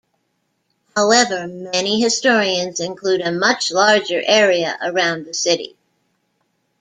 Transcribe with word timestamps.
However, 0.97 1.47
many 1.47 2.01
historians 2.01 2.79
include 2.79 3.21
a 3.21 3.31
much 3.31 3.69
larger 3.71 4.19
area 4.25 4.75
around 4.81 5.27
the 5.27 5.33
city. 5.35 5.75